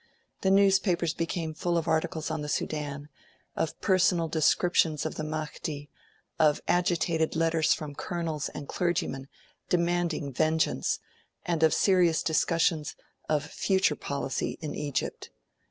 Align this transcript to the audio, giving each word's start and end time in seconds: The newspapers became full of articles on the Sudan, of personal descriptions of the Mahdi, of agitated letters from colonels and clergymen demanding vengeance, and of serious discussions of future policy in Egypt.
The 0.41 0.49
newspapers 0.49 1.13
became 1.13 1.53
full 1.53 1.77
of 1.77 1.87
articles 1.87 2.31
on 2.31 2.41
the 2.41 2.49
Sudan, 2.49 3.07
of 3.55 3.79
personal 3.81 4.27
descriptions 4.27 5.05
of 5.05 5.13
the 5.13 5.23
Mahdi, 5.23 5.91
of 6.39 6.59
agitated 6.67 7.35
letters 7.35 7.75
from 7.75 7.93
colonels 7.93 8.49
and 8.49 8.67
clergymen 8.67 9.27
demanding 9.69 10.33
vengeance, 10.33 10.97
and 11.45 11.61
of 11.61 11.71
serious 11.75 12.23
discussions 12.23 12.95
of 13.29 13.43
future 13.45 13.95
policy 13.95 14.57
in 14.59 14.73
Egypt. 14.73 15.29